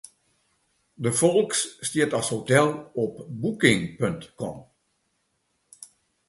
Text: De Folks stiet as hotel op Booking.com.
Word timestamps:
De 1.07 1.11
Folks 1.17 1.59
stiet 1.87 2.13
as 2.19 2.29
hotel 2.35 2.65
op 3.05 3.21
Booking.com. 3.41 4.57